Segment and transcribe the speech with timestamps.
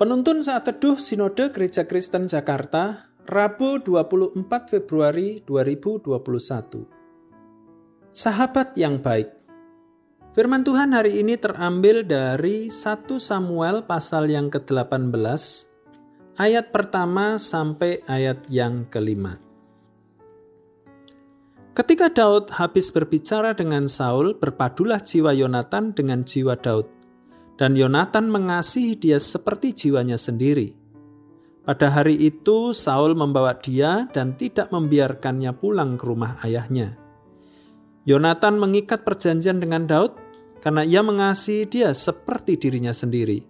[0.00, 4.32] Penuntun saat teduh Sinode Gereja Kristen Jakarta, Rabu 24
[4.72, 6.88] Februari 2021.
[8.08, 9.28] Sahabat yang baik.
[10.32, 15.20] Firman Tuhan hari ini terambil dari 1 Samuel pasal yang ke-18,
[16.40, 19.36] ayat pertama sampai ayat yang kelima.
[21.76, 26.99] Ketika Daud habis berbicara dengan Saul, berpadulah jiwa Yonatan dengan jiwa Daud
[27.60, 30.72] dan Yonatan mengasihi dia seperti jiwanya sendiri.
[31.60, 36.96] Pada hari itu, Saul membawa dia dan tidak membiarkannya pulang ke rumah ayahnya.
[38.08, 40.16] Yonatan mengikat perjanjian dengan Daud
[40.64, 43.44] karena ia mengasihi dia seperti dirinya sendiri.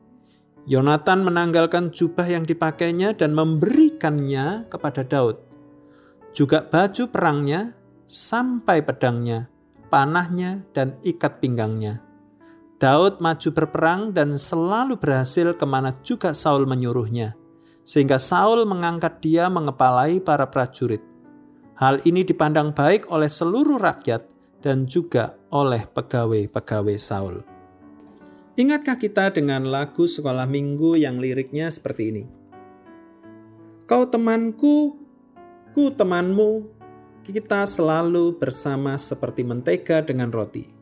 [0.66, 5.38] Yonatan menanggalkan jubah yang dipakainya dan memberikannya kepada Daud.
[6.34, 7.78] Juga baju perangnya,
[8.10, 9.46] sampai pedangnya,
[9.86, 12.09] panahnya, dan ikat pinggangnya.
[12.80, 17.36] Daud maju berperang dan selalu berhasil ke mana juga Saul menyuruhnya,
[17.84, 21.04] sehingga Saul mengangkat dia mengepalai para prajurit.
[21.76, 24.24] Hal ini dipandang baik oleh seluruh rakyat
[24.64, 27.44] dan juga oleh pegawai-pegawai Saul.
[28.56, 32.24] Ingatkah kita dengan lagu sekolah minggu yang liriknya seperti ini?
[33.84, 34.96] Kau temanku,
[35.76, 36.64] ku temanmu,
[37.28, 40.79] kita selalu bersama seperti mentega dengan roti.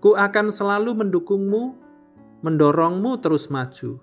[0.00, 1.74] Ku akan selalu mendukungmu,
[2.44, 3.98] mendorongmu terus maju.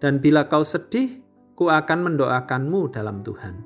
[0.00, 1.22] Dan bila kau sedih,
[1.54, 3.62] ku akan mendoakanmu dalam Tuhan.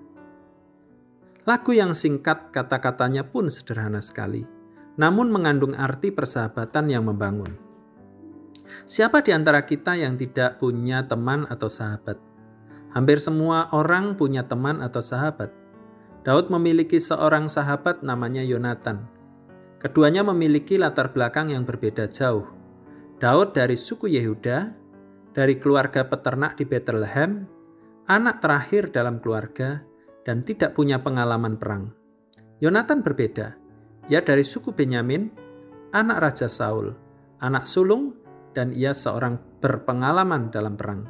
[1.44, 4.48] Lagu yang singkat kata-katanya pun sederhana sekali,
[4.96, 7.54] namun mengandung arti persahabatan yang membangun.
[8.88, 12.16] Siapa di antara kita yang tidak punya teman atau sahabat?
[12.96, 15.52] Hampir semua orang punya teman atau sahabat.
[16.24, 19.13] Daud memiliki seorang sahabat namanya Yonatan.
[19.84, 22.48] Keduanya memiliki latar belakang yang berbeda jauh.
[23.20, 24.72] Daud dari suku Yehuda,
[25.36, 27.44] dari keluarga peternak di Bethlehem,
[28.08, 29.84] anak terakhir dalam keluarga,
[30.24, 31.92] dan tidak punya pengalaman perang.
[32.64, 33.60] Yonatan berbeda.
[34.08, 35.28] Ia dari suku Benyamin,
[35.92, 36.96] anak Raja Saul,
[37.44, 38.16] anak sulung,
[38.56, 41.04] dan ia seorang berpengalaman dalam perang.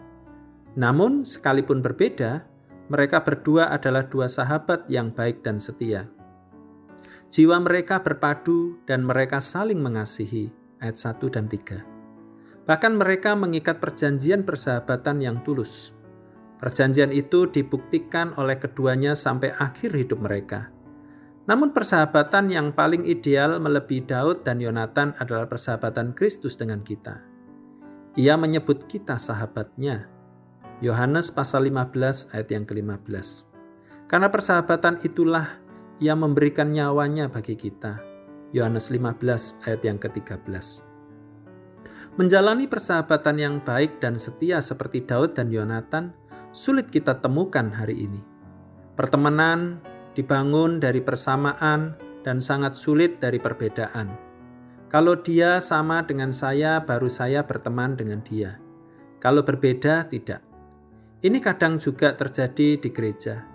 [0.74, 2.42] Namun, sekalipun berbeda,
[2.90, 6.10] mereka berdua adalah dua sahabat yang baik dan setia.
[7.30, 10.52] Jiwa mereka berpadu dan mereka saling mengasihi.
[10.82, 12.68] Ayat 1 dan 3.
[12.68, 15.96] Bahkan mereka mengikat perjanjian persahabatan yang tulus.
[16.60, 20.72] Perjanjian itu dibuktikan oleh keduanya sampai akhir hidup mereka.
[21.44, 27.20] Namun persahabatan yang paling ideal melebihi Daud dan Yonatan adalah persahabatan Kristus dengan kita.
[28.16, 30.08] Ia menyebut kita sahabatnya.
[30.80, 33.50] Yohanes pasal 15 ayat yang ke-15.
[34.08, 35.60] Karena persahabatan itulah
[36.04, 37.96] ia memberikan nyawanya bagi kita.
[38.52, 40.44] Yohanes 15 ayat yang ke-13.
[42.20, 46.12] Menjalani persahabatan yang baik dan setia seperti Daud dan Yonatan
[46.52, 48.20] sulit kita temukan hari ini.
[48.94, 49.80] Pertemanan
[50.12, 54.12] dibangun dari persamaan dan sangat sulit dari perbedaan.
[54.92, 58.60] Kalau dia sama dengan saya, baru saya berteman dengan dia.
[59.18, 60.44] Kalau berbeda, tidak.
[61.24, 63.53] Ini kadang juga terjadi di gereja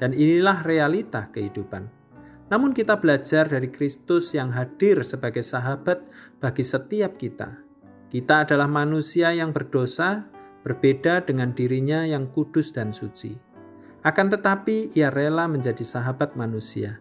[0.00, 1.86] dan inilah realita kehidupan.
[2.50, 6.02] Namun kita belajar dari Kristus yang hadir sebagai sahabat
[6.42, 7.62] bagi setiap kita.
[8.10, 10.26] Kita adalah manusia yang berdosa,
[10.66, 13.38] berbeda dengan dirinya yang kudus dan suci.
[14.02, 16.98] Akan tetapi ia rela menjadi sahabat manusia.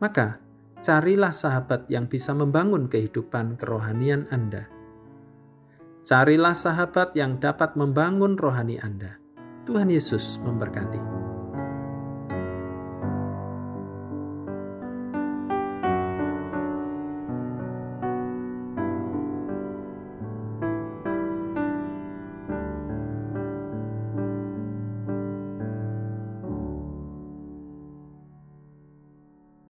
[0.00, 0.40] Maka,
[0.80, 4.70] carilah sahabat yang bisa membangun kehidupan kerohanian Anda.
[6.08, 9.20] Carilah sahabat yang dapat membangun rohani Anda.
[9.68, 11.19] Tuhan Yesus memberkati.